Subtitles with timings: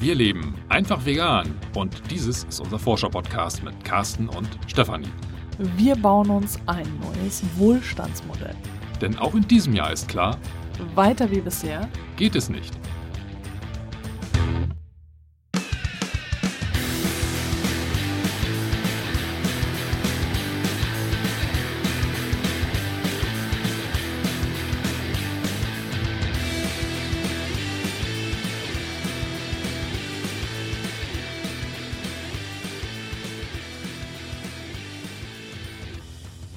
[0.00, 5.10] Wir leben einfach vegan und dieses ist unser Forscher-Podcast mit Carsten und Stefanie.
[5.76, 8.56] Wir bauen uns ein neues Wohlstandsmodell.
[9.02, 10.38] Denn auch in diesem Jahr ist klar,
[10.94, 11.86] Weiter wie bisher.
[12.16, 12.79] geht es nicht.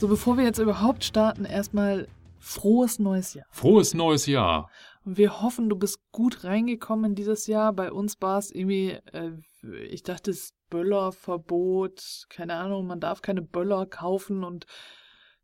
[0.03, 3.45] So, bevor wir jetzt überhaupt starten, erstmal frohes neues Jahr.
[3.51, 4.69] Frohes neues Jahr.
[5.05, 7.71] Und wir hoffen, du bist gut reingekommen in dieses Jahr.
[7.71, 9.31] Bei uns war es irgendwie, äh,
[9.87, 14.65] ich dachte, es Böllerverbot, keine Ahnung, man darf keine Böller kaufen und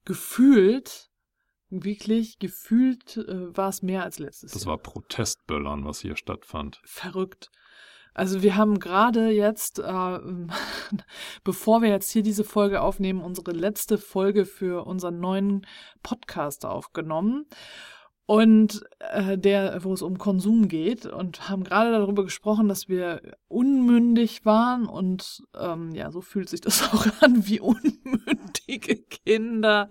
[0.04, 1.10] gefühlt,
[1.70, 4.72] wirklich gefühlt äh, war es mehr als letztes Das Jahr.
[4.72, 6.82] war Protestböllern, was hier stattfand.
[6.84, 7.50] verrückt.
[8.20, 10.20] Also wir haben gerade jetzt, äh,
[11.46, 15.66] bevor wir jetzt hier diese Folge aufnehmen, unsere letzte Folge für unseren neuen
[16.04, 17.46] Podcast aufgenommen.
[18.26, 23.22] Und äh, der, wo es um Konsum geht, und haben gerade darüber gesprochen, dass wir
[23.48, 29.88] unmündig waren und ähm, ja, so fühlt sich das auch an wie unmündige Kinder,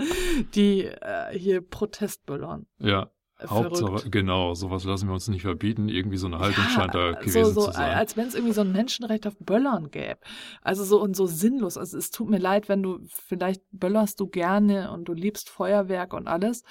[0.55, 2.67] die äh, hier Protestböllern.
[2.79, 4.13] Ja, Äh, Hauptsache, verrückt.
[4.13, 5.89] genau, sowas lassen wir uns nicht verbieten.
[5.89, 7.97] Irgendwie so eine Haltung Ja, scheint da gewesen so, so, zu sein.
[7.97, 10.19] Als wenn es irgendwie so ein Menschenrecht auf Böllern gäbe.
[10.63, 11.77] Also so und so sinnlos.
[11.77, 16.15] Also es tut mir leid, wenn du, vielleicht böllerst du gerne und du liebst Feuerwerk
[16.15, 16.65] und alles.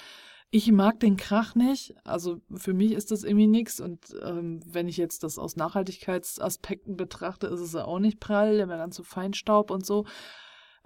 [0.50, 1.94] Ich mag den Krach nicht.
[2.04, 3.80] Also für mich ist das irgendwie nichts.
[3.80, 8.56] Und ähm, wenn ich jetzt das aus Nachhaltigkeitsaspekten betrachte, ist es ja auch nicht prall.
[8.56, 10.04] Der wäre dann zu Feinstaub und so.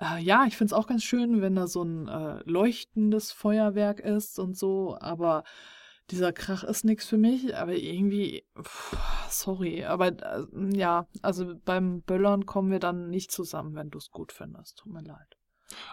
[0.03, 4.01] Äh, ja, ich finde es auch ganz schön, wenn da so ein äh, leuchtendes Feuerwerk
[4.01, 4.97] ist und so.
[5.01, 5.45] Aber
[6.11, 8.97] dieser Krach ist nichts für mich, aber irgendwie, pff,
[9.31, 14.11] sorry, aber äh, ja, also beim Böllern kommen wir dann nicht zusammen, wenn du es
[14.11, 14.79] gut findest.
[14.79, 15.37] Tut mir leid.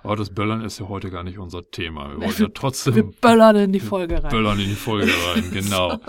[0.04, 2.10] Aber das Böllern ist ja heute gar nicht unser Thema.
[2.10, 4.32] Wir wollten ja trotzdem Wir böllern in die Folge rein.
[4.32, 6.00] Böllern in die Folge rein, genau.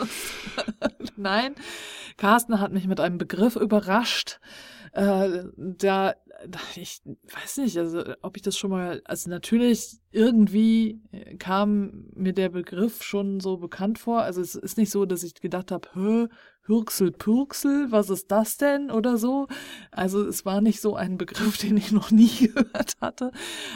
[1.17, 1.55] Nein,
[2.17, 4.41] Carsten hat mich mit einem Begriff überrascht.
[4.93, 6.15] Äh, da,
[6.75, 7.03] ich
[7.33, 11.01] weiß nicht, also ob ich das schon mal, also natürlich irgendwie
[11.39, 14.23] kam mir der Begriff schon so bekannt vor.
[14.23, 16.29] Also es ist nicht so, dass ich gedacht habe, hä,
[16.71, 19.49] Hürksel, Pürksel, was ist das denn oder so.
[19.91, 23.33] Also es war nicht so ein Begriff, den ich noch nie gehört hatte.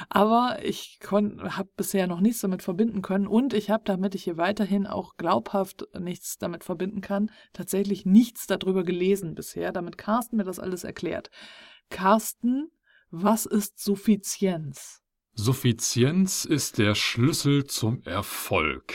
[0.08, 4.36] Aber ich habe bisher noch nichts damit verbinden können und ich habe, damit ich hier
[4.36, 10.44] weiterhin auch glaubhaft nichts damit verbinden kann, tatsächlich nichts darüber gelesen bisher, damit Carsten mir
[10.44, 11.03] das alles erklärt.
[11.90, 12.70] Carsten,
[13.10, 15.02] was ist Suffizienz?
[15.34, 18.94] Suffizienz ist der Schlüssel zum Erfolg.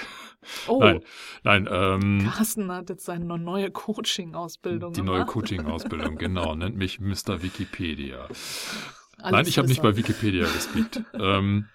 [0.68, 1.04] Oh, Nein,
[1.44, 5.34] nein, ähm, Carsten hat jetzt seine neue Coaching-Ausbildung die neue gemacht.
[5.34, 7.42] Coaching-Ausbildung, genau, nennt mich Mr.
[7.44, 8.26] Wikipedia.
[8.26, 9.98] Alles Nein, ich habe nicht bei.
[9.98, 11.04] Wikipedia gespeakt.
[11.14, 11.68] ähm,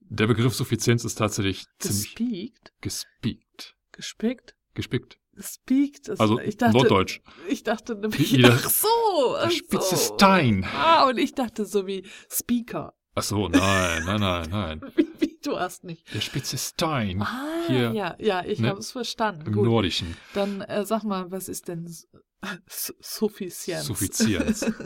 [0.00, 2.72] der Begriff Suffizienz ist tatsächlich ziemlich Gespeakt?
[2.80, 3.76] gespeakt.
[3.92, 4.54] Gespickt?
[4.74, 5.18] Gespickt.
[5.40, 6.08] Gespeakt?
[6.08, 7.20] Das- Also ich dachte, Norddeutsch.
[7.48, 8.88] Ich dachte nämlich, Wie- ach so,
[9.38, 10.14] ach spitze so.
[10.14, 10.66] Stein.
[10.74, 12.92] Ah, und ich dachte so wie Speaker.
[13.14, 14.80] Ach so, nein, nein, nein, nein.
[15.18, 16.14] Wie, du hast nicht.
[16.14, 19.46] Der spitze Stein Ah, hier ja, ja, ich ne, habe es verstanden.
[19.48, 20.16] im Gut, Nordischen.
[20.34, 21.88] dann äh, sag mal, was ist denn
[22.68, 23.86] Suffizienz?
[23.86, 24.70] Suffizienz.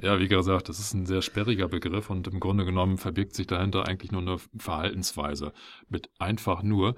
[0.00, 3.48] Ja, wie gesagt, das ist ein sehr sperriger Begriff und im Grunde genommen verbirgt sich
[3.48, 5.52] dahinter eigentlich nur eine Verhaltensweise
[5.88, 6.94] mit einfach nur.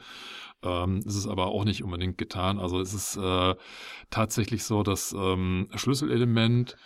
[0.63, 2.59] Ähm, es ist aber auch nicht unbedingt getan.
[2.59, 3.55] Also es ist äh,
[4.11, 6.77] tatsächlich so, dass ähm, Schlüsselelement,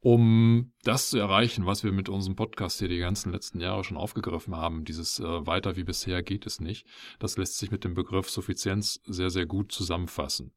[0.00, 3.96] um das zu erreichen, was wir mit unserem Podcast hier die ganzen letzten Jahre schon
[3.96, 6.86] aufgegriffen haben, dieses äh, weiter wie bisher geht es nicht,
[7.18, 10.52] das lässt sich mit dem Begriff Suffizienz sehr, sehr gut zusammenfassen.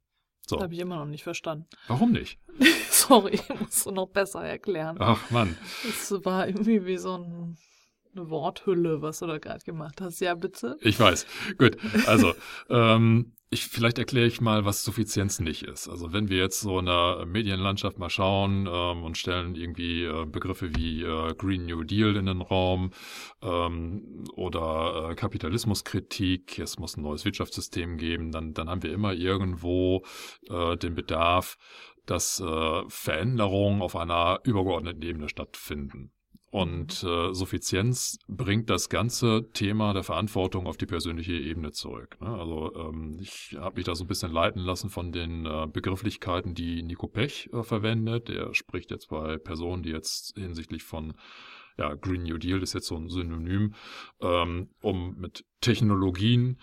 [0.48, 1.68] So, Habe ich immer noch nicht verstanden.
[1.88, 2.40] warum nicht?
[2.90, 4.98] Sorry, musst du noch besser erklären.
[5.00, 5.58] Ach Mann.
[5.88, 7.58] Es war irgendwie wie so ein,
[8.16, 10.20] eine Worthülle, was du da gerade gemacht hast.
[10.20, 10.78] Ja, bitte.
[10.82, 11.26] Ich weiß.
[11.58, 11.78] Gut.
[12.08, 12.34] Also,
[12.70, 15.88] ähm, ich, vielleicht erkläre ich mal, was Suffizienz nicht ist.
[15.88, 20.26] Also, wenn wir jetzt so in der Medienlandschaft mal schauen ähm, und stellen irgendwie äh,
[20.26, 22.92] Begriffe wie äh, Green New Deal in den Raum
[23.42, 29.14] ähm, oder äh, Kapitalismuskritik, es muss ein neues Wirtschaftssystem geben, dann, dann haben wir immer
[29.14, 30.04] irgendwo
[30.48, 31.58] äh, den Bedarf,
[32.06, 36.12] dass äh, Veränderungen auf einer übergeordneten Ebene stattfinden.
[36.52, 42.18] Und äh, Suffizienz bringt das ganze Thema der Verantwortung auf die persönliche Ebene zurück.
[42.22, 42.30] Ne?
[42.30, 46.56] Also ähm, ich habe mich da so ein bisschen leiten lassen von den äh, Begrifflichkeiten,
[46.56, 48.30] die Nico Pech äh, verwendet.
[48.30, 51.14] Der spricht jetzt bei Personen, die jetzt hinsichtlich von
[51.78, 53.74] ja, Green New Deal ist jetzt so ein Synonym,
[54.20, 56.60] ähm, um mit Technologien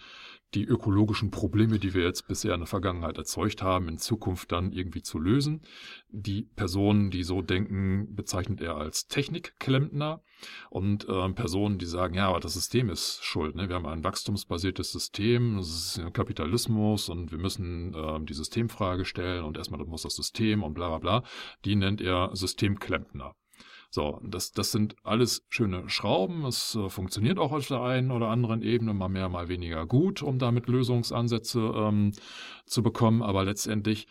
[0.54, 4.72] die ökologischen Probleme, die wir jetzt bisher in der Vergangenheit erzeugt haben, in Zukunft dann
[4.72, 5.62] irgendwie zu lösen.
[6.08, 10.22] Die Personen, die so denken, bezeichnet er als Technikklempner
[10.70, 13.56] und äh, Personen, die sagen, ja, aber das System ist schuld.
[13.56, 13.68] Ne?
[13.68, 19.44] Wir haben ein wachstumsbasiertes System, das ist Kapitalismus und wir müssen äh, die Systemfrage stellen
[19.44, 21.28] und erstmal muss das System und bla bla bla.
[21.64, 23.34] Die nennt er Systemklempner.
[23.90, 26.44] So, das, das sind alles schöne Schrauben.
[26.44, 30.22] Es äh, funktioniert auch auf der einen oder anderen Ebene mal mehr, mal weniger gut,
[30.22, 32.12] um damit Lösungsansätze ähm,
[32.66, 33.22] zu bekommen.
[33.22, 34.06] Aber letztendlich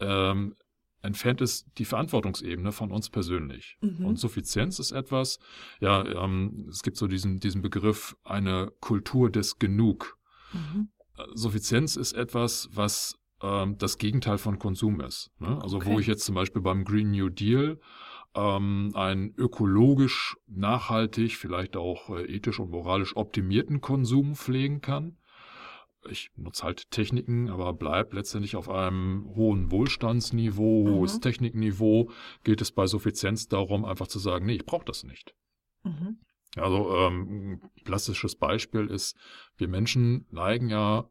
[0.00, 0.54] ähm,
[1.02, 3.78] entfernt es die Verantwortungsebene von uns persönlich.
[3.80, 4.04] Mhm.
[4.04, 5.38] Und Suffizienz ist etwas,
[5.80, 10.18] ja, ähm, es gibt so diesen, diesen Begriff, eine Kultur des Genug.
[10.52, 10.88] Mhm.
[11.34, 15.30] Suffizienz ist etwas, was ähm, das Gegenteil von Konsum ist.
[15.38, 15.58] Ne?
[15.62, 15.90] Also okay.
[15.90, 17.78] wo ich jetzt zum Beispiel beim Green New Deal
[18.34, 25.16] ähm, einen ökologisch nachhaltig, vielleicht auch äh, ethisch und moralisch optimierten Konsum pflegen kann.
[26.08, 30.90] Ich nutze halt Techniken, aber bleib letztendlich auf einem hohen Wohlstandsniveau, mhm.
[30.92, 32.10] hohes Technikniveau.
[32.42, 35.34] Geht es bei Suffizienz darum, einfach zu sagen, nee, ich brauche das nicht.
[35.82, 36.20] Mhm.
[36.56, 39.16] Also ähm, ein klassisches Beispiel ist,
[39.56, 41.10] wir Menschen neigen ja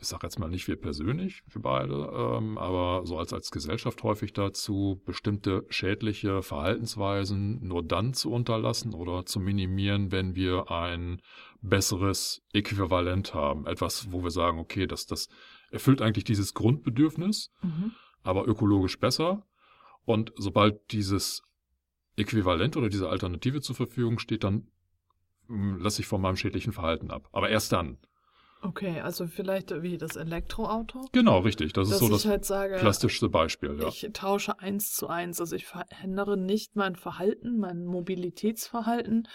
[0.00, 4.02] ich sage jetzt mal nicht wir persönlich, wir beide, ähm, aber so als, als Gesellschaft
[4.02, 11.20] häufig dazu, bestimmte schädliche Verhaltensweisen nur dann zu unterlassen oder zu minimieren, wenn wir ein
[11.60, 13.66] besseres Äquivalent haben.
[13.66, 15.28] Etwas, wo wir sagen, okay, das, das
[15.70, 17.92] erfüllt eigentlich dieses Grundbedürfnis, mhm.
[18.22, 19.46] aber ökologisch besser.
[20.04, 21.42] Und sobald dieses
[22.16, 24.68] Äquivalent oder diese Alternative zur Verfügung steht, dann
[25.46, 27.28] hm, lasse ich von meinem schädlichen Verhalten ab.
[27.32, 27.98] Aber erst dann.
[28.62, 31.08] Okay, also vielleicht wie das Elektroauto?
[31.12, 31.72] Genau, richtig.
[31.72, 33.78] Das ist so das halt sage, plastischste Beispiel.
[33.80, 33.88] Ja.
[33.88, 35.40] Ich tausche eins zu eins.
[35.40, 39.28] Also ich verändere nicht mein Verhalten, mein Mobilitätsverhalten,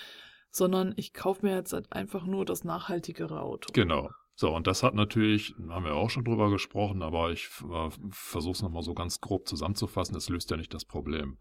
[0.52, 3.74] sondern ich kaufe mir jetzt halt einfach nur das nachhaltigere Auto.
[3.74, 4.12] Genau.
[4.38, 8.52] So, und das hat natürlich, haben wir auch schon drüber gesprochen, aber ich äh, versuche
[8.52, 11.38] es nochmal so ganz grob zusammenzufassen, es löst ja nicht das Problem.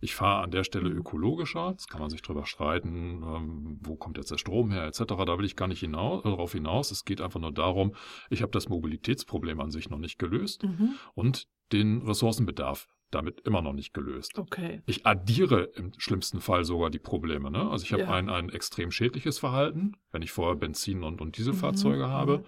[0.00, 4.18] Ich fahre an der Stelle ökologischer, jetzt kann man sich drüber streiten, ähm, wo kommt
[4.18, 5.02] jetzt der Strom her, etc.
[5.24, 6.90] Da will ich gar nicht hinaus, äh, darauf hinaus.
[6.90, 7.94] Es geht einfach nur darum,
[8.30, 10.96] ich habe das Mobilitätsproblem an sich noch nicht gelöst mhm.
[11.14, 14.38] und den Ressourcenbedarf damit immer noch nicht gelöst.
[14.38, 14.82] Okay.
[14.86, 17.50] Ich addiere im schlimmsten Fall sogar die Probleme.
[17.50, 17.70] Ne?
[17.70, 18.10] Also ich habe ja.
[18.10, 22.10] ein, ein extrem schädliches Verhalten, wenn ich vorher Benzin- und, und Dieselfahrzeuge mhm.
[22.10, 22.44] habe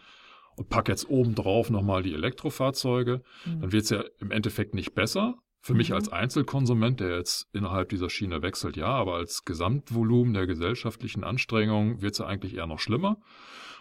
[0.57, 3.61] und packe jetzt obendrauf nochmal die Elektrofahrzeuge, mhm.
[3.61, 5.37] dann wird es ja im Endeffekt nicht besser.
[5.61, 5.97] Für mich mhm.
[5.97, 12.03] als Einzelkonsument, der jetzt innerhalb dieser Schiene wechselt, ja, aber als Gesamtvolumen der gesellschaftlichen Anstrengungen
[12.03, 13.19] wird es ja eigentlich eher noch schlimmer.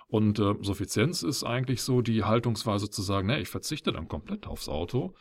[0.08, 4.48] Und äh, Suffizienz ist eigentlich so die Haltungsweise zu sagen, ne, ich verzichte dann komplett
[4.48, 5.16] aufs Auto,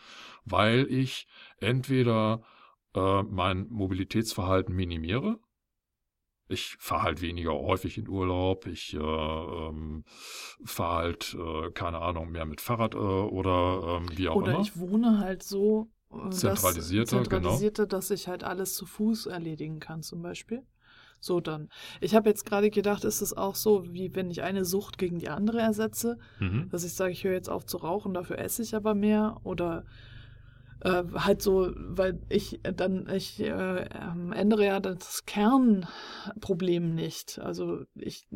[0.45, 1.27] weil ich
[1.59, 2.43] entweder
[2.95, 5.39] äh, mein Mobilitätsverhalten minimiere,
[6.49, 10.05] ich fahre halt weniger häufig in Urlaub, ich äh, ähm,
[10.65, 14.59] fahre halt, äh, keine Ahnung, mehr mit Fahrrad äh, oder ähm, wie auch oder immer.
[14.59, 17.91] Oder ich wohne halt so äh, zentralisierte, das, zentralisierte genau.
[17.91, 20.63] dass ich halt alles zu Fuß erledigen kann zum Beispiel.
[21.25, 21.69] So dann.
[22.01, 25.19] Ich habe jetzt gerade gedacht, ist es auch so, wie wenn ich eine Sucht gegen
[25.19, 26.69] die andere ersetze, mhm.
[26.71, 29.85] dass ich sage, ich höre jetzt auf zu rauchen, dafür esse ich aber mehr oder
[30.81, 33.89] äh, halt so, weil ich dann, ich äh,
[34.33, 37.39] ändere ja das Kernproblem nicht.
[37.39, 38.29] Also ich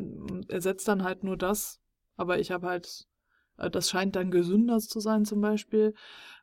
[0.47, 1.79] ersetze dann halt nur das,
[2.17, 3.07] aber ich habe halt,
[3.71, 5.93] das scheint dann gesünder zu sein zum Beispiel.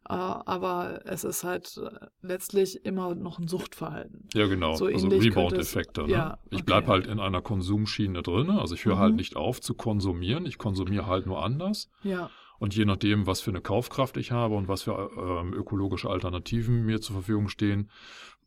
[0.08, 4.28] Äh, aber es ist halt äh, letztlich immer noch ein Suchtverhalten.
[4.34, 4.74] Ja, genau.
[4.74, 6.04] So also Rebound-Effekte.
[6.04, 6.12] Ne?
[6.12, 6.64] Ja, ich okay.
[6.64, 8.50] bleibe halt in einer Konsumschiene drin.
[8.50, 9.02] Also ich höre halt mhm.
[9.02, 10.46] halt nicht auf zu konsumieren.
[10.46, 11.90] Ich konsumiere halt nur anders.
[12.04, 12.30] Ja.
[12.58, 16.86] Und je nachdem, was für eine Kaufkraft ich habe und was für ähm, ökologische Alternativen
[16.86, 17.90] mir zur Verfügung stehen,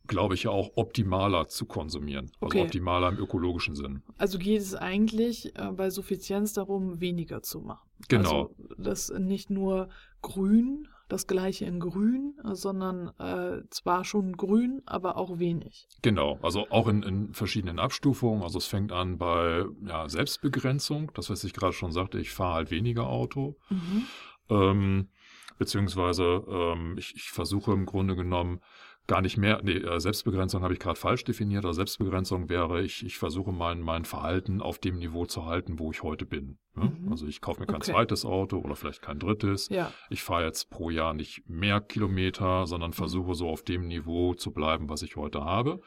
[0.09, 2.31] glaube ich ja auch optimaler zu konsumieren.
[2.41, 2.63] Also okay.
[2.63, 4.03] optimaler im ökologischen Sinn.
[4.17, 7.87] Also geht es eigentlich äh, bei Suffizienz darum, weniger zu machen.
[8.09, 8.29] Genau.
[8.29, 9.89] Also das nicht nur
[10.21, 15.87] grün das gleiche in grün, sondern äh, zwar schon grün, aber auch wenig.
[16.03, 18.43] Genau, also auch in, in verschiedenen Abstufungen.
[18.43, 22.53] Also es fängt an bei ja, Selbstbegrenzung, das was ich gerade schon sagte, ich fahre
[22.53, 23.57] halt weniger Auto.
[23.69, 24.05] Mhm.
[24.49, 25.09] Ähm,
[25.57, 28.61] beziehungsweise ähm, ich, ich versuche im Grunde genommen
[29.09, 33.03] gar nicht mehr, nee, äh, Selbstbegrenzung habe ich gerade falsch definiert, aber Selbstbegrenzung wäre, ich,
[33.05, 36.59] ich versuche mein, mein Verhalten auf dem Niveau zu halten, wo ich heute bin.
[36.75, 36.95] Ne?
[36.97, 37.11] Mhm.
[37.11, 37.91] Also ich kaufe mir kein okay.
[37.91, 39.67] zweites Auto oder vielleicht kein drittes.
[39.69, 39.91] Ja.
[40.09, 42.95] Ich fahre jetzt pro Jahr nicht mehr Kilometer, sondern mhm.
[42.95, 45.81] versuche so auf dem Niveau zu bleiben, was ich heute habe.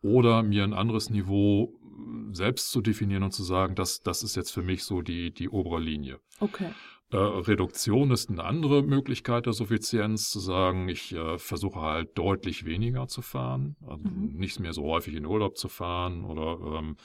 [0.00, 4.36] Oder mir ein anderes Niveau äh, selbst zu definieren und zu sagen, das, das ist
[4.36, 6.20] jetzt für mich so die, die obere Linie.
[6.38, 6.70] Okay.
[7.10, 12.66] Äh, Reduktion ist eine andere Möglichkeit der Suffizienz, zu sagen, ich äh, versuche halt deutlich
[12.66, 14.34] weniger zu fahren, also mhm.
[14.34, 16.96] nicht mehr so häufig in Urlaub zu fahren oder ähm,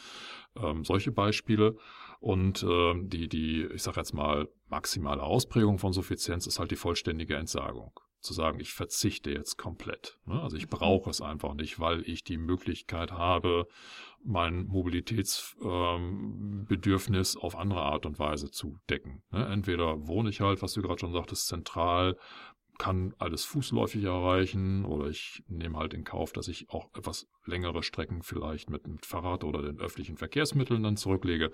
[0.62, 1.77] ähm, solche Beispiele.
[2.19, 6.75] Und äh, die, die, ich sage jetzt mal, maximale Ausprägung von Suffizienz ist halt die
[6.75, 7.91] vollständige Entsagung.
[8.24, 10.18] Zu sagen, ich verzichte jetzt komplett.
[10.25, 10.42] Ne?
[10.42, 10.72] Also ich mhm.
[10.72, 13.68] brauche es einfach nicht, weil ich die Möglichkeit habe,
[14.24, 19.22] mein Mobilitätsbedürfnis ähm, auf andere Art und Weise zu decken.
[19.32, 19.46] Ne?
[19.48, 22.15] Entweder wohne ich halt, was du gerade schon sagtest, zentral
[22.77, 27.84] kann alles fußläufig erreichen oder ich nehme halt in Kauf, dass ich auch etwas längere
[27.84, 31.51] Strecken vielleicht mit dem Fahrrad oder den öffentlichen Verkehrsmitteln dann zurücklege.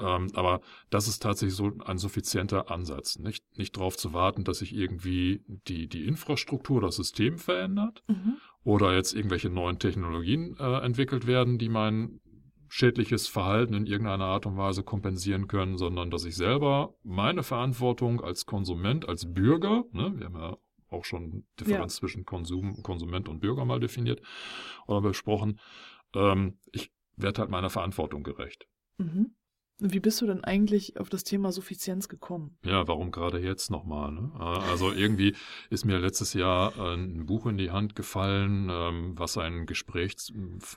[0.00, 3.18] Ähm, aber das ist tatsächlich so ein suffizienter Ansatz.
[3.18, 8.36] Nicht, nicht darauf zu warten, dass sich irgendwie die, die Infrastruktur, das System verändert mhm.
[8.64, 12.20] oder jetzt irgendwelche neuen Technologien äh, entwickelt werden, die mein
[12.68, 18.20] schädliches Verhalten in irgendeiner Art und Weise kompensieren können, sondern dass ich selber meine Verantwortung
[18.20, 20.56] als Konsument, als Bürger, ne, wir haben ja
[20.90, 22.00] auch schon Differenz ja.
[22.00, 24.20] zwischen Konsum, Konsument und Bürger mal definiert
[24.86, 25.58] oder besprochen,
[26.14, 28.66] ähm, ich werde halt meiner Verantwortung gerecht.
[28.98, 29.34] Mhm.
[29.80, 32.56] Wie bist du denn eigentlich auf das Thema Suffizienz gekommen?
[32.64, 34.10] Ja, warum gerade jetzt nochmal?
[34.10, 34.32] Ne?
[34.38, 35.36] Also irgendwie
[35.70, 40.16] ist mir letztes Jahr ein Buch in die Hand gefallen, ähm, was ein Gespräch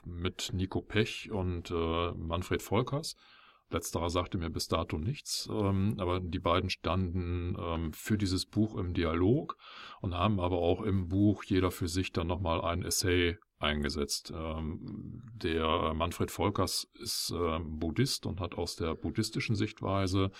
[0.04, 3.16] mit Nico Pech und äh, Manfred Volkers.
[3.72, 8.76] Letzterer sagte mir bis dato nichts, ähm, aber die beiden standen ähm, für dieses Buch
[8.76, 9.56] im Dialog
[10.00, 14.32] und haben aber auch im Buch jeder für sich dann nochmal ein Essay eingesetzt.
[14.34, 20.30] Ähm, der Manfred Volkers ist ähm, Buddhist und hat aus der buddhistischen Sichtweise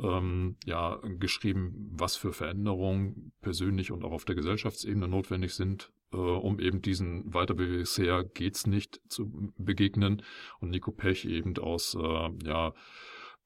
[0.00, 6.16] ähm, ja geschrieben, was für Veränderungen persönlich und auch auf der Gesellschaftsebene notwendig sind, äh,
[6.16, 10.22] um eben diesen weiter wie bisher geht's nicht zu begegnen.
[10.60, 12.74] Und Nico Pech eben aus äh, ja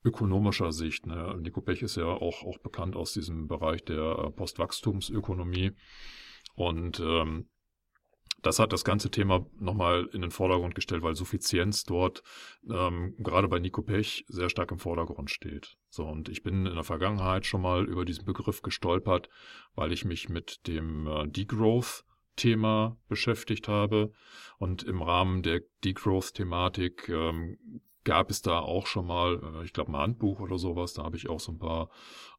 [0.04, 1.06] ökonomischer Sicht.
[1.06, 1.36] Ne?
[1.40, 5.72] Nico Pech ist ja auch, auch bekannt aus diesem Bereich der äh, Postwachstumsökonomie.
[6.54, 7.46] Und ähm,
[8.42, 12.22] das hat das ganze Thema nochmal in den Vordergrund gestellt, weil Suffizienz dort
[12.68, 15.76] ähm, gerade bei Nico Pech sehr stark im Vordergrund steht.
[15.88, 19.28] So, und ich bin in der Vergangenheit schon mal über diesen Begriff gestolpert,
[19.74, 22.04] weil ich mich mit dem äh, Degrowth
[22.36, 24.12] Thema beschäftigt habe.
[24.58, 27.58] Und im Rahmen der Degrowth-Thematik ähm,
[28.04, 30.94] gab es da auch schon mal, äh, ich glaube, ein Handbuch oder sowas.
[30.94, 31.88] Da habe ich auch so ein paar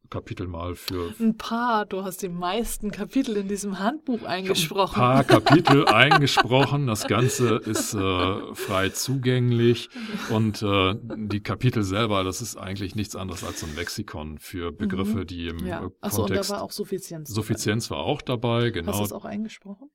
[0.09, 1.13] Kapitel mal für.
[1.19, 5.01] Ein paar, du hast die meisten Kapitel in diesem Handbuch eingesprochen.
[5.01, 6.87] Ein paar Kapitel eingesprochen.
[6.87, 9.89] Das Ganze ist äh, frei zugänglich.
[10.29, 15.19] Und äh, die Kapitel selber, das ist eigentlich nichts anderes als ein Lexikon für Begriffe,
[15.19, 15.27] mhm.
[15.27, 15.89] die im ja.
[16.01, 17.29] Achso, und da war auch Suffizienz.
[17.29, 18.91] Suffizienz war auch dabei, genau.
[18.91, 19.89] Hast du es auch eingesprochen?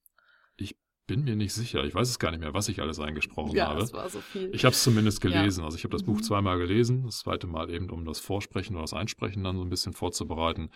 [0.56, 0.76] Ich
[1.08, 1.82] bin mir nicht sicher.
[1.84, 3.80] Ich weiß es gar nicht mehr, was ich alles eingesprochen ja, habe.
[3.80, 4.54] Das war so viel.
[4.54, 5.60] Ich habe es zumindest gelesen.
[5.60, 5.64] Ja.
[5.64, 6.12] Also ich habe das mhm.
[6.12, 7.06] Buch zweimal gelesen.
[7.06, 10.70] Das zweite Mal eben, um das Vorsprechen oder das Einsprechen dann so ein bisschen vorzubereiten.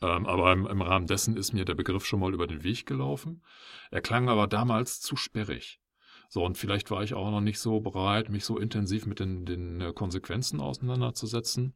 [0.00, 2.86] Ähm, aber im, im, Rahmen dessen ist mir der Begriff schon mal über den Weg
[2.86, 3.42] gelaufen.
[3.90, 5.80] Er klang aber damals zu sperrig.
[6.28, 9.44] So, und vielleicht war ich auch noch nicht so bereit, mich so intensiv mit den,
[9.44, 11.74] den äh, Konsequenzen auseinanderzusetzen.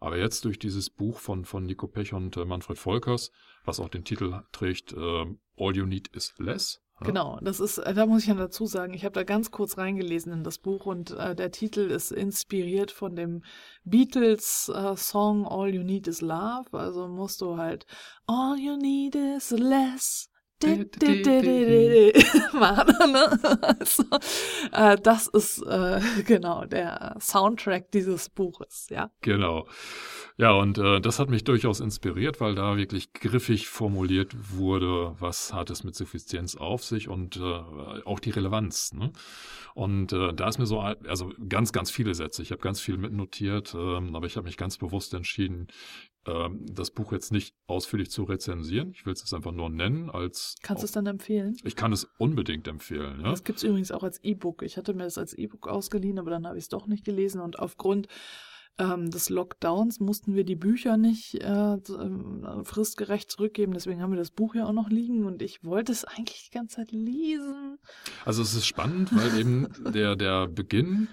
[0.00, 3.30] Aber jetzt durch dieses Buch von, von Nico Pech und äh, Manfred Volkers,
[3.64, 7.92] was auch den Titel trägt, äh, All You Need Is Less, Genau, das ist, äh,
[7.92, 10.86] da muss ich ja dazu sagen, ich habe da ganz kurz reingelesen in das Buch
[10.86, 13.42] und äh, der Titel ist inspiriert von dem
[13.84, 16.66] Beatles-Song äh, All You Need Is Love.
[16.72, 17.86] Also musst du halt
[18.26, 20.30] All You Need Is Less
[24.72, 29.10] äh, das ist äh, genau der Soundtrack dieses Buches, ja.
[29.20, 29.66] Genau.
[30.36, 35.52] Ja, und äh, das hat mich durchaus inspiriert, weil da wirklich griffig formuliert wurde, was
[35.52, 37.40] hat es mit Suffizienz auf sich und
[38.04, 38.92] auch die Relevanz.
[38.92, 39.12] Ne?
[39.74, 42.42] Und da ist mir so, also ganz, ganz viele Sätze.
[42.42, 45.68] Ich habe ganz viel mitnotiert, ähm, aber ich habe mich ganz bewusst entschieden,
[46.26, 48.92] ähm, das Buch jetzt nicht ausführlich zu rezensieren.
[48.92, 50.56] Ich will es jetzt einfach nur nennen als.
[50.62, 51.56] Kannst du es dann empfehlen?
[51.64, 53.20] Ich kann es unbedingt empfehlen.
[53.20, 53.30] Ja?
[53.30, 54.62] Das gibt es übrigens auch als E-Book.
[54.62, 57.40] Ich hatte mir das als E-Book ausgeliehen, aber dann habe ich es doch nicht gelesen
[57.40, 58.08] und aufgrund
[58.78, 63.72] ähm, des Lockdowns mussten wir die Bücher nicht äh, ähm, fristgerecht zurückgeben.
[63.72, 66.56] Deswegen haben wir das Buch ja auch noch liegen und ich wollte es eigentlich die
[66.56, 67.78] ganze Zeit lesen.
[68.24, 71.08] Also es ist spannend, weil eben der, der Beginn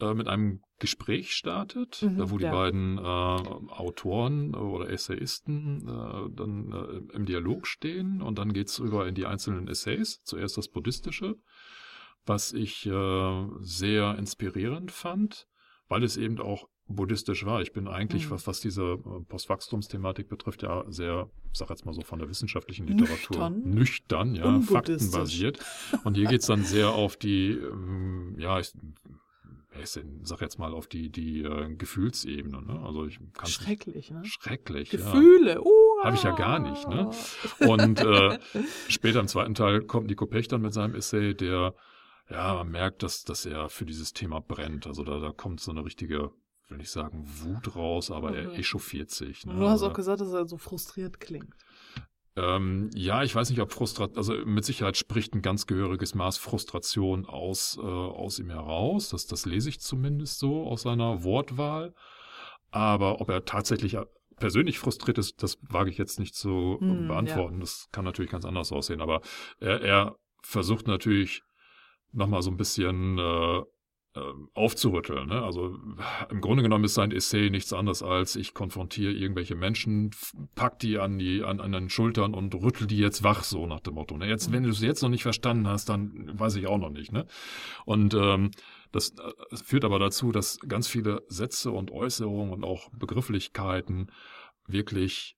[0.00, 2.50] äh, mit einem Gespräch startet, mhm, wo die ja.
[2.50, 9.06] beiden äh, Autoren oder Essayisten äh, dann äh, im Dialog stehen und dann geht's rüber
[9.06, 10.22] in die einzelnen Essays.
[10.24, 11.36] Zuerst das Buddhistische,
[12.26, 15.46] was ich äh, sehr inspirierend fand,
[15.88, 17.62] weil es eben auch buddhistisch war.
[17.62, 18.30] Ich bin eigentlich, mhm.
[18.32, 22.28] was, was diese äh, Postwachstumsthematik betrifft, ja sehr, ich sag jetzt mal so von der
[22.28, 25.58] wissenschaftlichen Literatur nüchtern, nüchtern ja, faktenbasiert.
[26.04, 28.72] Und hier geht's dann sehr auf die, ähm, ja, ich,
[29.82, 32.62] ich sag jetzt mal auf die, die äh, Gefühlsebene.
[32.62, 32.80] Ne?
[32.84, 34.24] Also ich kann Schrecklich, ne?
[34.24, 35.60] Schrecklich, Gefühle, ja.
[35.60, 37.10] Uh, Habe ich ja gar nicht, ne?
[37.68, 38.38] Und äh,
[38.88, 41.74] später im zweiten Teil kommt Nico Pech dann mit seinem Essay, der
[42.28, 44.86] ja, man merkt, dass, dass er für dieses Thema brennt.
[44.86, 46.30] Also da, da kommt so eine richtige
[46.70, 49.44] will nicht sagen Wut raus, aber er echauffiert sich.
[49.44, 49.54] Ne?
[49.54, 51.52] Du hast auch gesagt, dass er so frustriert klingt.
[52.36, 56.38] Ähm, ja, ich weiß nicht, ob Frustration, also mit Sicherheit spricht ein ganz gehöriges Maß
[56.38, 59.10] Frustration aus, äh, aus ihm heraus.
[59.10, 61.94] Das, das lese ich zumindest so aus seiner Wortwahl.
[62.70, 63.96] Aber ob er tatsächlich
[64.36, 67.54] persönlich frustriert ist, das wage ich jetzt nicht zu hm, beantworten.
[67.54, 67.60] Ja.
[67.60, 69.00] Das kann natürlich ganz anders aussehen.
[69.00, 69.20] Aber
[69.58, 71.42] er, er versucht natürlich
[72.12, 73.22] nochmal so ein bisschen äh,
[73.58, 73.64] ähm,
[74.54, 75.28] aufzurütteln.
[75.28, 75.40] Ne?
[75.42, 75.78] Also
[76.30, 80.10] im Grunde genommen ist sein Essay nichts anderes als ich konfrontiere irgendwelche Menschen,
[80.56, 83.80] pack die an die an, an den Schultern und rüttel die jetzt wach, so nach
[83.80, 84.16] dem Motto.
[84.16, 84.26] Ne?
[84.26, 87.12] Jetzt, wenn du es jetzt noch nicht verstanden hast, dann weiß ich auch noch nicht.
[87.12, 87.26] Ne?
[87.84, 88.50] Und ähm,
[88.90, 94.10] das äh, führt aber dazu, dass ganz viele Sätze und Äußerungen und auch Begrifflichkeiten
[94.66, 95.36] wirklich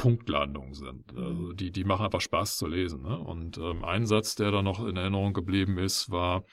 [0.00, 1.12] Punktlandungen sind.
[1.12, 1.22] Mhm.
[1.22, 3.02] Also die, die machen einfach Spaß zu lesen.
[3.02, 3.18] Ne?
[3.18, 6.44] Und ähm, ein Satz, der da noch in Erinnerung geblieben ist, war,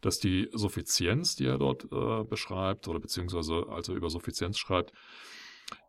[0.00, 4.92] dass die Suffizienz, die er dort äh, beschreibt, oder beziehungsweise als er über Suffizienz schreibt,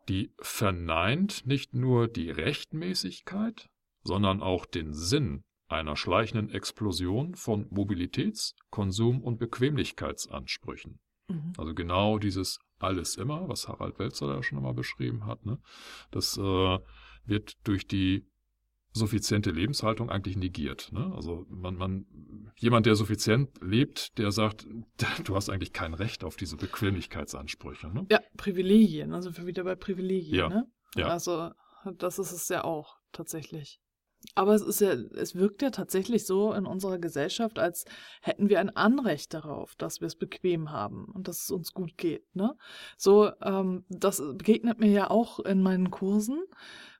[0.08, 3.68] die verneint nicht nur die Rechtmäßigkeit,
[4.04, 11.00] sondern auch den Sinn einer schleichenden Explosion von Mobilitäts-, Konsum- und Bequemlichkeitsansprüchen.
[11.28, 11.54] Mhm.
[11.58, 15.44] Also genau dieses alles immer, was Harald Welzer da schon einmal beschrieben hat.
[15.46, 15.58] Ne?
[16.10, 16.78] Das äh,
[17.26, 18.26] wird durch die
[18.92, 20.90] suffiziente Lebenshaltung eigentlich negiert.
[20.92, 21.12] Ne?
[21.14, 22.06] Also man, man,
[22.56, 24.66] jemand, der suffizient lebt, der sagt,
[25.24, 27.88] du hast eigentlich kein Recht auf diese Bequemlichkeitsansprüche.
[27.88, 28.06] Ne?
[28.10, 30.38] Ja, Privilegien, also wir wieder bei Privilegien.
[30.38, 30.48] Ja.
[30.48, 30.66] Ne?
[30.96, 31.08] ja.
[31.08, 31.50] Also
[31.96, 33.80] das ist es ja auch tatsächlich.
[34.34, 37.84] Aber es ist ja, es wirkt ja tatsächlich so in unserer Gesellschaft, als
[38.20, 41.96] hätten wir ein Anrecht darauf, dass wir es bequem haben und dass es uns gut
[41.96, 42.24] geht.
[42.34, 42.54] Ne?
[42.96, 46.42] So, ähm, das begegnet mir ja auch in meinen Kursen,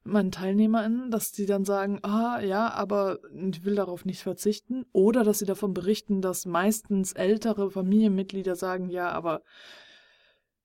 [0.03, 4.87] meinen TeilnehmerInnen, dass die dann sagen, ah ja, aber ich will darauf nicht verzichten.
[4.93, 9.43] Oder dass sie davon berichten, dass meistens ältere Familienmitglieder sagen, ja, aber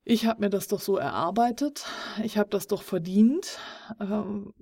[0.03, 1.85] ich habe mir das doch so erarbeitet,
[2.23, 3.59] ich habe das doch verdient.
[3.99, 4.53] Ähm,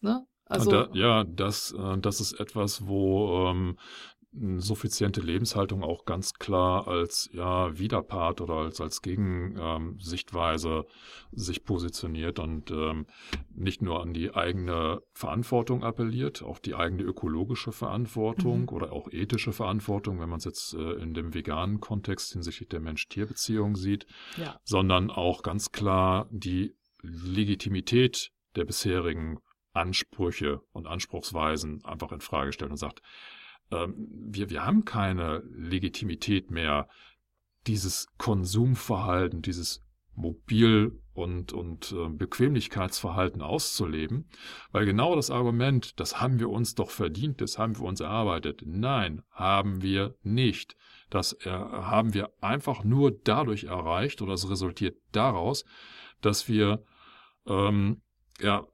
[0.00, 0.26] ne?
[0.46, 3.76] Also da, ja, das, äh, das ist etwas, wo ähm,
[4.56, 10.84] suffiziente Lebenshaltung auch ganz klar als ja Widerpart oder als als Gegensichtweise ähm,
[11.30, 13.06] sich positioniert und ähm,
[13.54, 18.68] nicht nur an die eigene Verantwortung appelliert, auch die eigene ökologische Verantwortung mhm.
[18.70, 22.80] oder auch ethische Verantwortung, wenn man es jetzt äh, in dem veganen Kontext hinsichtlich der
[22.80, 24.58] Mensch-Tier-Beziehung sieht, ja.
[24.64, 29.38] sondern auch ganz klar die Legitimität der bisherigen
[29.74, 33.02] Ansprüche und Anspruchsweisen einfach in Frage stellt und sagt,
[33.70, 36.88] ähm, wir, wir haben keine Legitimität mehr,
[37.66, 39.80] dieses Konsumverhalten, dieses
[40.14, 44.28] Mobil- und, und äh, Bequemlichkeitsverhalten auszuleben,
[44.72, 48.62] weil genau das Argument, das haben wir uns doch verdient, das haben wir uns erarbeitet.
[48.64, 50.76] Nein, haben wir nicht.
[51.10, 55.64] Das äh, haben wir einfach nur dadurch erreicht oder es resultiert daraus,
[56.20, 56.84] dass wir
[57.46, 58.02] ähm,
[58.40, 58.66] ja,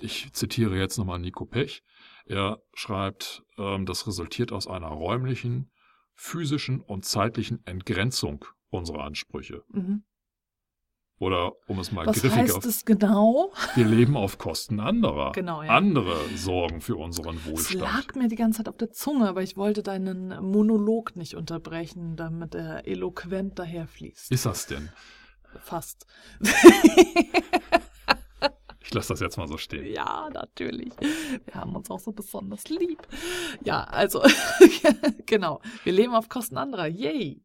[0.00, 1.82] ich zitiere jetzt nochmal Nico Pech.
[2.26, 5.70] Er schreibt, ähm, das resultiert aus einer räumlichen,
[6.14, 9.64] physischen und zeitlichen Entgrenzung unserer Ansprüche.
[9.68, 10.04] Mhm.
[11.20, 13.52] Oder um es mal Was griffiger heißt es genau?
[13.74, 15.32] Wir leben auf Kosten anderer.
[15.32, 15.70] Genau, ja.
[15.70, 17.74] Andere sorgen für unseren Wohlstand.
[17.74, 21.34] Es lag mir die ganze Zeit auf der Zunge, aber ich wollte deinen Monolog nicht
[21.34, 24.30] unterbrechen, damit er eloquent daherfließt.
[24.30, 24.90] Ist das denn?
[25.60, 26.06] Fast.
[28.88, 29.84] Ich lasse das jetzt mal so stehen.
[29.92, 30.94] Ja, natürlich.
[30.98, 33.06] Wir haben uns auch so besonders lieb.
[33.62, 34.22] Ja, also,
[35.26, 35.60] genau.
[35.84, 36.86] Wir leben auf Kosten anderer.
[36.86, 37.42] Yay.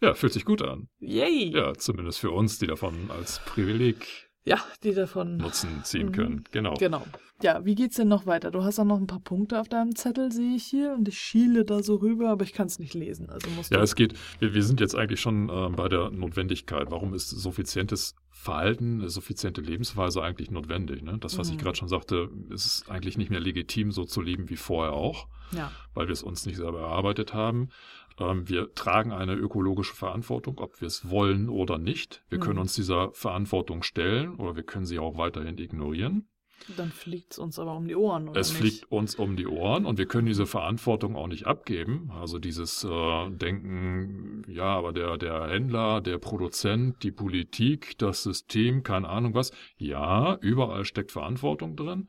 [0.00, 0.88] Ja, fühlt sich gut an.
[0.98, 1.50] Yay.
[1.54, 6.12] Ja, zumindest für uns, die davon als Privileg ja, die davon Nutzen ziehen mhm.
[6.12, 6.44] können.
[6.52, 6.74] Genau.
[6.74, 7.04] Genau.
[7.42, 8.52] Ja, wie geht's denn noch weiter?
[8.52, 11.18] Du hast ja noch ein paar Punkte auf deinem Zettel, sehe ich hier, und ich
[11.18, 13.28] schiele da so rüber, aber ich kann es nicht lesen.
[13.28, 14.14] Also musst ja, es geht.
[14.38, 16.92] Wir, wir, sind jetzt eigentlich schon äh, bei der Notwendigkeit.
[16.92, 18.14] Warum ist suffizientes
[18.46, 21.02] Verhalten, suffiziente Lebensweise eigentlich notwendig?
[21.02, 21.18] Ne?
[21.18, 21.54] Das, was mhm.
[21.54, 25.28] ich gerade schon sagte, ist eigentlich nicht mehr legitim, so zu leben wie vorher auch,
[25.52, 25.70] ja.
[25.94, 27.70] weil wir es uns nicht selber erarbeitet haben.
[28.18, 32.22] Ähm, wir tragen eine ökologische Verantwortung, ob wir es wollen oder nicht.
[32.28, 32.42] Wir mhm.
[32.42, 36.28] können uns dieser Verantwortung stellen oder wir können sie auch weiterhin ignorieren.
[36.76, 38.28] Dann fliegt es uns aber um die Ohren.
[38.28, 38.60] Oder es nicht?
[38.60, 42.10] fliegt uns um die Ohren und wir können diese Verantwortung auch nicht abgeben.
[42.12, 48.82] Also dieses äh, Denken, ja, aber der, der Händler, der Produzent, die Politik, das System,
[48.82, 49.52] keine Ahnung was.
[49.76, 52.08] Ja, überall steckt Verantwortung drin,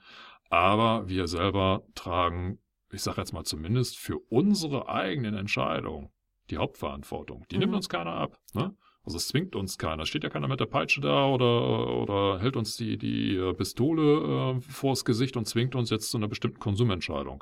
[0.50, 2.60] aber wir selber tragen
[2.92, 6.10] ich sage jetzt mal zumindest für unsere eigenen Entscheidungen
[6.50, 7.46] die Hauptverantwortung.
[7.52, 7.62] Die mhm.
[7.62, 8.40] nimmt uns keiner ab.
[8.54, 8.76] Ne?
[9.08, 10.06] Also es zwingt uns keiner.
[10.06, 14.58] Steht ja keiner mit der Peitsche da oder, oder hält uns die, die äh, Pistole
[14.58, 17.42] äh, vors Gesicht und zwingt uns jetzt zu einer bestimmten Konsumentscheidung.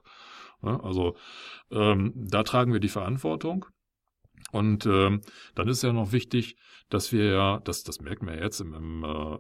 [0.62, 0.80] Ne?
[0.84, 1.16] Also
[1.72, 3.66] ähm, da tragen wir die Verantwortung.
[4.52, 5.22] Und ähm,
[5.56, 6.56] dann ist ja noch wichtig,
[6.90, 9.40] dass wir ja, das, das merken wir jetzt im, im äh,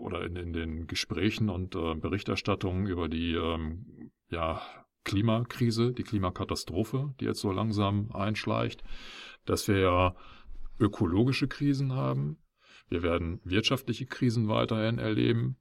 [0.00, 4.60] oder in, in den Gesprächen und äh, Berichterstattungen über die ähm, ja,
[5.04, 8.82] Klimakrise, die Klimakatastrophe, die jetzt so langsam einschleicht,
[9.44, 10.16] dass wir ja
[10.78, 12.38] ökologische Krisen haben.
[12.88, 15.56] Wir werden wirtschaftliche Krisen weiterhin erleben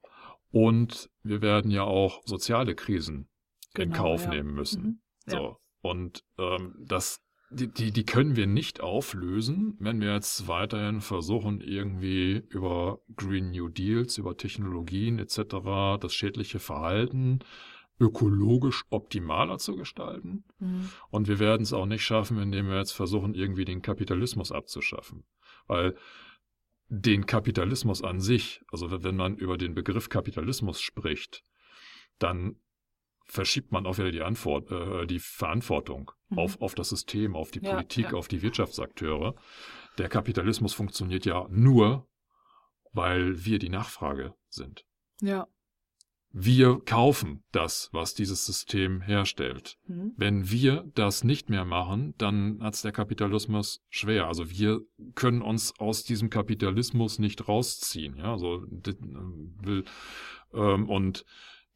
[0.52, 3.28] und wir werden ja auch soziale Krisen
[3.74, 4.30] genau, in Kauf ja.
[4.30, 4.84] nehmen müssen.
[4.84, 5.00] Mhm.
[5.26, 5.38] So.
[5.38, 5.58] Ja.
[5.82, 11.62] Und ähm, das, die, die, die können wir nicht auflösen, wenn wir jetzt weiterhin versuchen,
[11.62, 16.00] irgendwie über Green New Deals, über Technologien etc.
[16.00, 17.40] das schädliche Verhalten
[18.00, 20.44] ökologisch optimaler zu gestalten.
[20.60, 20.90] Mhm.
[21.10, 25.26] Und wir werden es auch nicht schaffen, indem wir jetzt versuchen, irgendwie den Kapitalismus abzuschaffen.
[25.68, 25.96] Weil
[26.88, 31.44] den Kapitalismus an sich, also wenn man über den Begriff Kapitalismus spricht,
[32.20, 32.58] dann
[33.26, 36.40] verschiebt man auch wieder die, Antwort, äh, die Verantwortung mhm.
[36.40, 38.14] auf, auf das System, auf die ja, Politik, ja.
[38.14, 39.36] auf die Wirtschaftsakteure.
[39.98, 42.08] Der Kapitalismus funktioniert ja nur,
[42.94, 44.86] weil wir die Nachfrage sind.
[45.22, 45.48] Ja.
[46.38, 49.78] Wir kaufen das, was dieses System herstellt.
[49.88, 50.12] Mhm.
[50.18, 54.28] Wenn wir das nicht mehr machen, dann hat's der Kapitalismus schwer.
[54.28, 54.82] Also wir
[55.14, 58.18] können uns aus diesem Kapitalismus nicht rausziehen.
[58.18, 59.86] Ja, also will
[60.54, 61.24] ähm, und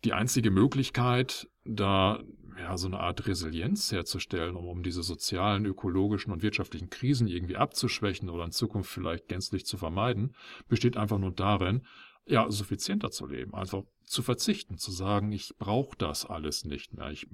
[0.03, 2.21] die einzige Möglichkeit, da
[2.57, 7.55] ja so eine Art Resilienz herzustellen, um, um diese sozialen, ökologischen und wirtschaftlichen Krisen irgendwie
[7.55, 10.35] abzuschwächen oder in Zukunft vielleicht gänzlich zu vermeiden,
[10.67, 11.83] besteht einfach nur darin,
[12.25, 17.11] ja, suffizienter zu leben, einfach zu verzichten, zu sagen, ich brauche das alles nicht mehr.
[17.11, 17.27] Ich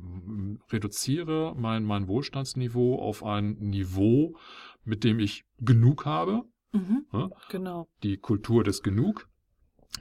[0.69, 4.35] reduziere mein, mein Wohlstandsniveau auf ein Niveau,
[4.83, 6.43] mit dem ich genug habe.
[6.73, 7.29] Mhm, ja?
[7.49, 7.87] Genau.
[8.03, 9.29] Die Kultur des Genug.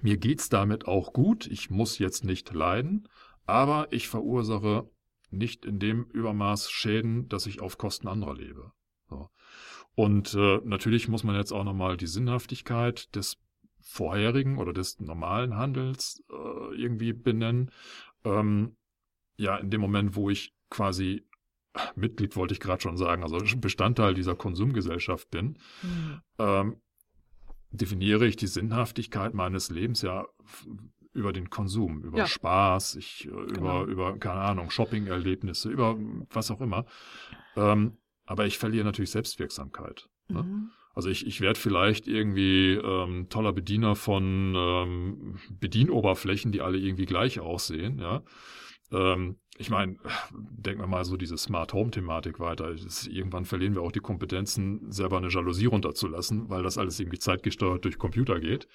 [0.03, 1.47] Mir geht's damit auch gut.
[1.47, 3.09] Ich muss jetzt nicht leiden,
[3.47, 4.91] aber ich verursache
[5.31, 8.73] nicht in dem Übermaß Schäden, dass ich auf Kosten anderer lebe.
[9.09, 9.31] So.
[9.95, 13.37] Und äh, natürlich muss man jetzt auch nochmal die Sinnhaftigkeit des
[13.85, 17.71] vorherigen oder des normalen Handels äh, irgendwie benennen.
[18.25, 18.77] Ähm,
[19.37, 21.27] ja, in dem Moment, wo ich quasi
[21.97, 26.21] Mitglied wollte ich gerade schon sagen, also Bestandteil dieser Konsumgesellschaft bin, mhm.
[26.39, 26.77] ähm,
[27.71, 30.27] definiere ich die Sinnhaftigkeit meines Lebens ja
[31.13, 32.27] über den Konsum, über ja.
[32.27, 33.85] Spaß, ich, äh, genau.
[33.85, 35.97] über, über, keine Ahnung, Shopping-Erlebnisse, über
[36.31, 36.87] was auch immer.
[37.57, 40.09] Ähm, aber ich verliere natürlich Selbstwirksamkeit.
[40.29, 40.71] Ne?
[40.95, 47.07] Also ich, ich werde vielleicht irgendwie ähm, toller Bediener von ähm, Bedienoberflächen, die alle irgendwie
[47.07, 48.23] gleich aussehen, ja.
[48.93, 49.97] Ähm, ich meine,
[50.33, 52.71] denken wir mal so diese Smart Home Thematik weiter.
[52.71, 57.19] Ist, irgendwann verlieren wir auch die Kompetenzen, selber eine Jalousie runterzulassen, weil das alles irgendwie
[57.19, 58.67] zeitgesteuert durch Computer geht.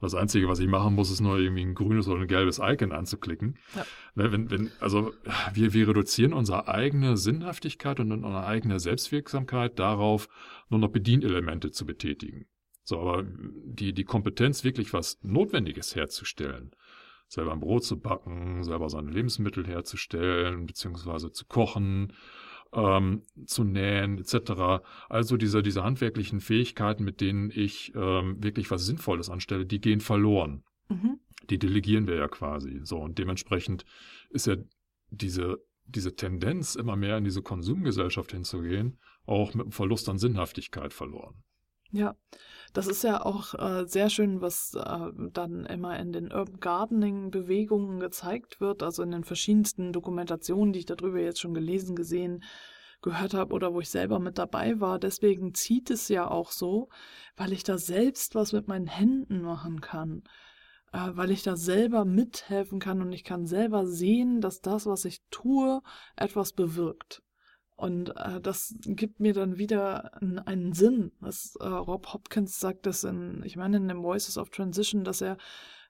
[0.00, 2.58] Und das Einzige, was ich machen muss, ist nur irgendwie ein grünes oder ein gelbes
[2.62, 3.58] Icon anzuklicken.
[3.74, 3.86] Ja.
[4.14, 5.12] Ne, wenn, wenn, also
[5.52, 10.28] wir, wir reduzieren unsere eigene Sinnhaftigkeit und unsere eigene Selbstwirksamkeit darauf,
[10.70, 12.46] nur noch Bedienelemente zu betätigen.
[12.82, 16.74] So, aber die, die Kompetenz, wirklich was Notwendiges herzustellen,
[17.34, 22.12] selber ein Brot zu backen, selber seine Lebensmittel herzustellen, beziehungsweise zu kochen,
[22.72, 24.82] ähm, zu nähen, etc.
[25.08, 30.00] Also diese, diese handwerklichen Fähigkeiten, mit denen ich ähm, wirklich was Sinnvolles anstelle, die gehen
[30.00, 30.64] verloren.
[30.88, 31.20] Mhm.
[31.50, 32.80] Die delegieren wir ja quasi.
[32.82, 33.84] So, und dementsprechend
[34.30, 34.56] ist ja
[35.10, 40.92] diese, diese Tendenz, immer mehr in diese Konsumgesellschaft hinzugehen, auch mit dem Verlust an Sinnhaftigkeit
[40.92, 41.42] verloren.
[41.94, 42.16] Ja,
[42.72, 48.00] das ist ja auch äh, sehr schön, was äh, dann immer in den Urban Gardening-Bewegungen
[48.00, 52.42] gezeigt wird, also in den verschiedensten Dokumentationen, die ich darüber jetzt schon gelesen, gesehen,
[53.00, 54.98] gehört habe oder wo ich selber mit dabei war.
[54.98, 56.88] Deswegen zieht es ja auch so,
[57.36, 60.24] weil ich da selbst was mit meinen Händen machen kann,
[60.92, 65.04] äh, weil ich da selber mithelfen kann und ich kann selber sehen, dass das, was
[65.04, 65.80] ich tue,
[66.16, 67.23] etwas bewirkt.
[67.76, 71.12] Und äh, das gibt mir dann wieder einen Sinn.
[71.20, 75.20] Das, äh, Rob Hopkins sagt das in, ich meine, in den Voices of Transition, dass
[75.20, 75.36] er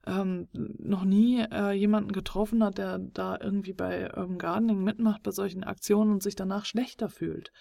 [0.06, 5.30] ähm, noch nie äh, jemanden getroffen hat, der da irgendwie bei Urban Gardening mitmacht, bei
[5.30, 7.52] solchen Aktionen und sich danach schlechter fühlt.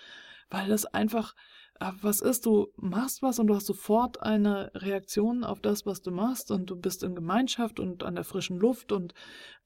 [0.50, 1.36] Weil das einfach
[1.80, 6.02] äh, was ist, du machst was und du hast sofort eine Reaktion auf das, was
[6.02, 9.14] du machst und du bist in Gemeinschaft und an der frischen Luft und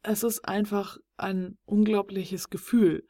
[0.04, 3.08] es ist einfach ein unglaubliches Gefühl.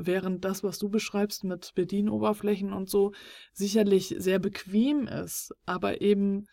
[0.00, 3.12] Während das, was du beschreibst mit Bedienoberflächen und so,
[3.52, 6.46] sicherlich sehr bequem ist, aber eben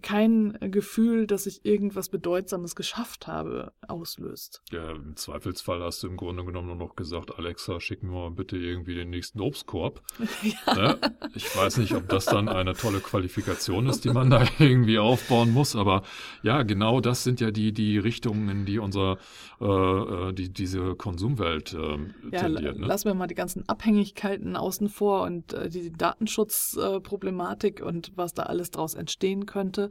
[0.00, 4.62] kein Gefühl, dass ich irgendwas Bedeutsames geschafft habe, auslöst.
[4.72, 8.30] Ja, im Zweifelsfall hast du im Grunde genommen nur noch gesagt, Alexa, schick mir mal
[8.30, 10.02] bitte irgendwie den nächsten Obstkorb.
[10.66, 10.74] Ja.
[10.74, 10.98] Ne?
[11.34, 15.52] Ich weiß nicht, ob das dann eine tolle Qualifikation ist, die man da irgendwie aufbauen
[15.52, 16.02] muss, aber
[16.42, 19.18] ja, genau das sind ja die, die Richtungen, in die unser,
[19.60, 21.98] äh, äh die, diese Konsumwelt äh,
[22.30, 22.78] ja, tendiert.
[22.78, 22.86] Ne?
[22.86, 28.44] Lassen wir mal die ganzen Abhängigkeiten außen vor und äh, die Datenschutzproblematik und was da
[28.44, 29.90] alles draus entstehen könnte könnte.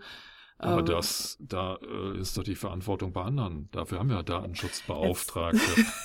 [0.58, 3.70] Aber ähm, das, da äh, ist doch die Verantwortung bei anderen.
[3.72, 5.60] Dafür haben wir Datenschutzbeauftragte.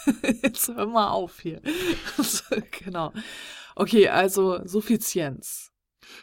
[0.06, 1.60] Jetzt, jetzt hör mal auf hier.
[2.84, 3.12] genau.
[3.76, 5.70] Okay, also Suffizienz.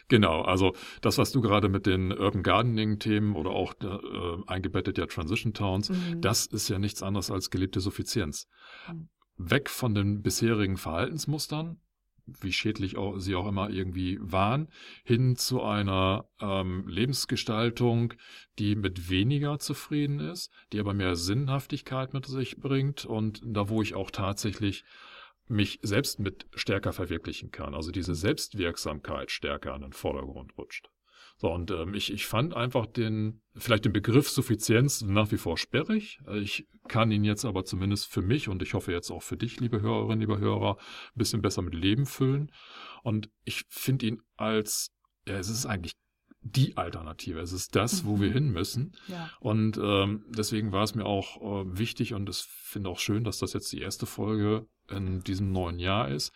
[0.08, 5.06] Genau, also das, was du gerade mit den Urban Gardening-Themen oder auch äh, eingebettet ja
[5.06, 6.20] Transition Towns, mhm.
[6.20, 8.48] das ist ja nichts anderes als gelebte Suffizienz.
[8.88, 9.08] Mhm.
[9.38, 11.80] Weg von den bisherigen Verhaltensmustern,
[12.26, 14.68] wie schädlich auch, sie auch immer irgendwie waren,
[15.04, 18.14] hin zu einer ähm, Lebensgestaltung,
[18.58, 23.82] die mit weniger zufrieden ist, die aber mehr Sinnhaftigkeit mit sich bringt und da, wo
[23.82, 24.84] ich auch tatsächlich
[25.48, 27.74] mich selbst mit stärker verwirklichen kann.
[27.74, 30.90] Also diese Selbstwirksamkeit stärker an den Vordergrund rutscht.
[31.38, 35.58] So, und ähm, ich, ich fand einfach den, vielleicht den Begriff Suffizienz nach wie vor
[35.58, 36.18] sperrig.
[36.34, 39.60] Ich kann ihn jetzt aber zumindest für mich und ich hoffe jetzt auch für dich,
[39.60, 42.50] liebe Hörerinnen, liebe Hörer, ein bisschen besser mit Leben füllen.
[43.02, 44.92] Und ich finde ihn als,
[45.28, 45.94] ja, es ist eigentlich
[46.40, 47.40] die Alternative.
[47.40, 48.34] Es ist das, wo wir mhm.
[48.34, 48.96] hin müssen.
[49.08, 49.30] Ja.
[49.40, 53.38] Und ähm, deswegen war es mir auch äh, wichtig und ich finde auch schön, dass
[53.38, 56.32] das jetzt die erste Folge in diesem neuen Jahr ist.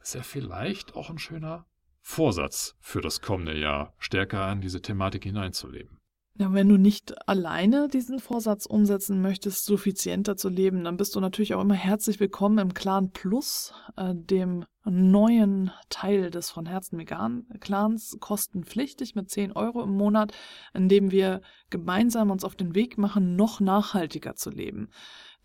[0.00, 1.66] Ist ja vielleicht auch ein schöner
[2.10, 5.98] Vorsatz für das kommende Jahr, stärker in diese Thematik hineinzuleben.
[6.38, 11.20] Ja, wenn du nicht alleine diesen Vorsatz umsetzen möchtest, suffizienter zu leben, dann bist du
[11.20, 16.98] natürlich auch immer herzlich willkommen im Clan Plus, äh, dem neuen Teil des von Herzen
[16.98, 20.32] Vegan Clans, kostenpflichtig mit 10 Euro im Monat,
[20.72, 24.88] in dem wir gemeinsam uns auf den Weg machen, noch nachhaltiger zu leben.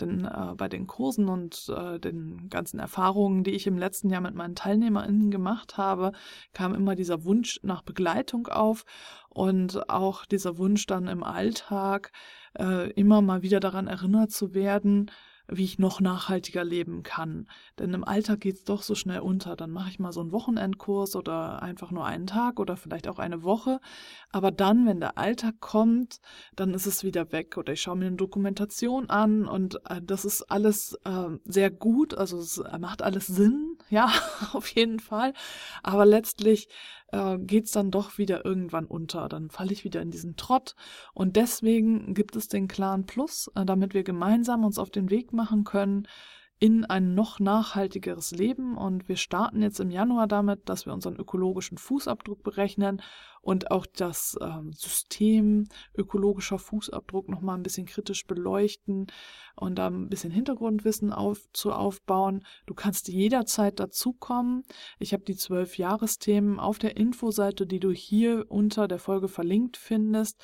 [0.01, 4.21] Denn äh, bei den Kursen und äh, den ganzen Erfahrungen, die ich im letzten Jahr
[4.21, 6.13] mit meinen TeilnehmerInnen gemacht habe,
[6.53, 8.85] kam immer dieser Wunsch nach Begleitung auf
[9.29, 12.11] und auch dieser Wunsch dann im Alltag
[12.57, 15.11] äh, immer mal wieder daran erinnert zu werden,
[15.57, 17.47] wie ich noch nachhaltiger leben kann.
[17.79, 19.55] Denn im Alltag geht's doch so schnell unter.
[19.55, 23.19] Dann mache ich mal so einen Wochenendkurs oder einfach nur einen Tag oder vielleicht auch
[23.19, 23.79] eine Woche.
[24.29, 26.19] Aber dann, wenn der Alltag kommt,
[26.55, 27.57] dann ist es wieder weg.
[27.57, 32.13] Oder ich schaue mir eine Dokumentation an und äh, das ist alles äh, sehr gut.
[32.13, 34.11] Also es macht alles Sinn, ja,
[34.53, 35.33] auf jeden Fall.
[35.83, 36.67] Aber letztlich
[37.13, 39.29] äh, geht es dann doch wieder irgendwann unter.
[39.29, 40.75] Dann falle ich wieder in diesen Trott.
[41.13, 45.31] Und deswegen gibt es den Clan Plus, äh, damit wir gemeinsam uns auf den Weg
[45.31, 46.07] machen können
[46.59, 48.77] in ein noch nachhaltigeres Leben.
[48.77, 53.01] Und wir starten jetzt im Januar damit, dass wir unseren ökologischen Fußabdruck berechnen
[53.43, 59.07] und auch das ähm, System ökologischer Fußabdruck nochmal ein bisschen kritisch beleuchten
[59.55, 62.45] und da ein bisschen Hintergrundwissen auf, zu aufbauen.
[62.65, 64.63] Du kannst jederzeit dazukommen.
[64.97, 69.75] Ich habe die zwölf Jahresthemen auf der Infoseite, die du hier unter der Folge verlinkt
[69.75, 70.41] findest,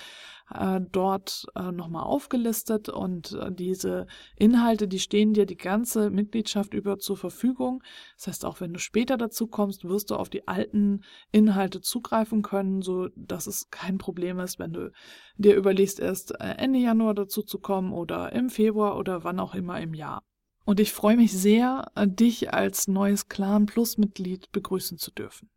[0.53, 6.73] äh, dort äh, nochmal aufgelistet und äh, diese Inhalte, die stehen dir die ganze Mitgliedschaft
[6.73, 7.81] über zur Verfügung.
[8.17, 12.41] Das heißt, auch wenn du später dazu kommst, wirst du auf die alten Inhalte zugreifen
[12.41, 14.91] können, so dass es kein Problem ist, wenn du
[15.37, 19.53] dir überlegst, erst äh, Ende Januar dazu zu kommen oder im Februar oder wann auch
[19.53, 20.23] immer im Jahr.
[20.65, 25.49] Und ich freue mich sehr, äh, dich als neues Clan Plus Mitglied begrüßen zu dürfen.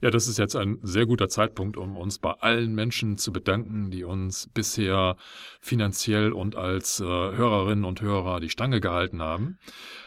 [0.00, 3.90] Ja, das ist jetzt ein sehr guter Zeitpunkt, um uns bei allen Menschen zu bedanken,
[3.90, 5.16] die uns bisher
[5.60, 9.58] finanziell und als äh, Hörerinnen und Hörer die Stange gehalten haben.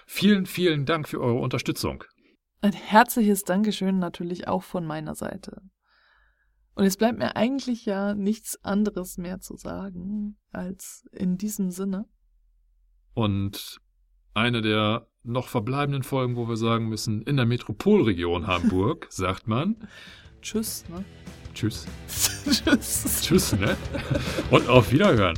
[0.05, 2.05] Vielen, vielen Dank für eure Unterstützung.
[2.61, 5.61] Ein herzliches Dankeschön natürlich auch von meiner Seite.
[6.73, 12.05] Und es bleibt mir eigentlich ja nichts anderes mehr zu sagen als in diesem Sinne.
[13.13, 13.81] Und
[14.33, 19.87] eine der noch verbleibenden Folgen, wo wir sagen müssen, in der Metropolregion Hamburg, sagt man.
[20.41, 21.03] Tschüss, ne?
[21.53, 21.85] Tschüss.
[22.07, 23.21] Tschüss.
[23.21, 23.75] Tschüss, ne?
[24.49, 25.37] Und auf Wiederhören.